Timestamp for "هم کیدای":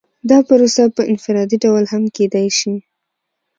1.91-2.47